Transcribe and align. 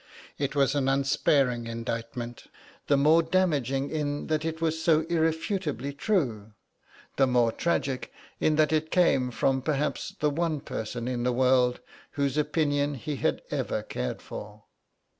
It 0.39 0.55
was 0.55 0.73
an 0.73 0.89
unsparing 0.89 1.67
indictment, 1.67 2.45
the 2.87 2.97
more 2.97 3.21
damaging 3.21 3.91
in 3.91 4.25
that 4.29 4.43
it 4.43 4.59
was 4.59 4.81
so 4.81 5.01
irrefutably 5.01 5.93
true, 5.93 6.53
the 7.17 7.27
more 7.27 7.51
tragic 7.51 8.11
in 8.39 8.55
that 8.55 8.73
it 8.73 8.89
came 8.89 9.29
from 9.29 9.61
perhaps 9.61 10.15
the 10.19 10.31
one 10.31 10.59
person 10.59 11.07
in 11.07 11.21
the 11.21 11.31
world 11.31 11.81
whose 12.13 12.35
opinion 12.35 12.95
he 12.95 13.17
had 13.17 13.43
ever 13.51 13.83
cared 13.83 14.23
for. 14.23 14.63